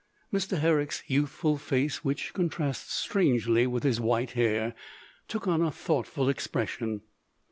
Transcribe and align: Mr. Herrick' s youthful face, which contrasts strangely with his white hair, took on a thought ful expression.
Mr. 0.33 0.57
Herrick' 0.57 0.89
s 0.93 1.03
youthful 1.05 1.59
face, 1.59 2.03
which 2.03 2.33
contrasts 2.33 2.91
strangely 2.91 3.67
with 3.67 3.83
his 3.83 4.01
white 4.01 4.31
hair, 4.31 4.73
took 5.27 5.47
on 5.47 5.61
a 5.61 5.69
thought 5.69 6.07
ful 6.07 6.27
expression. 6.27 7.01